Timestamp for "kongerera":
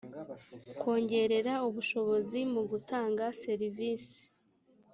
0.81-1.53